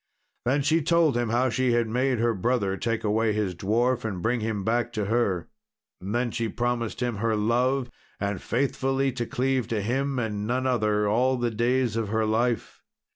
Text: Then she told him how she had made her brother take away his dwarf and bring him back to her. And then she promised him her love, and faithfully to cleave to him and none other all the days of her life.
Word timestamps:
Then 0.45 0.63
she 0.63 0.81
told 0.81 1.15
him 1.15 1.29
how 1.29 1.49
she 1.51 1.73
had 1.73 1.87
made 1.87 2.17
her 2.17 2.33
brother 2.33 2.75
take 2.75 3.03
away 3.03 3.33
his 3.33 3.53
dwarf 3.53 4.03
and 4.03 4.19
bring 4.23 4.39
him 4.39 4.63
back 4.63 4.91
to 4.93 5.05
her. 5.05 5.47
And 6.01 6.15
then 6.15 6.31
she 6.31 6.49
promised 6.49 7.03
him 7.03 7.17
her 7.17 7.35
love, 7.35 7.91
and 8.19 8.41
faithfully 8.41 9.11
to 9.11 9.27
cleave 9.27 9.67
to 9.67 9.79
him 9.79 10.17
and 10.17 10.47
none 10.47 10.65
other 10.65 11.07
all 11.07 11.37
the 11.37 11.51
days 11.51 11.97
of 11.97 12.09
her 12.09 12.25
life. 12.25 12.81